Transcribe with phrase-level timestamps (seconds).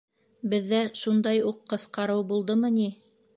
[0.53, 2.89] Беҙҙә шундай уҡ ҡыҫҡарыу булдымы ни?